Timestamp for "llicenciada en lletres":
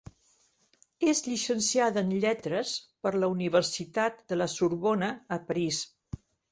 1.25-2.73